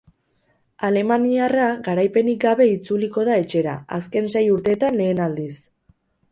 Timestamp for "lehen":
5.03-5.27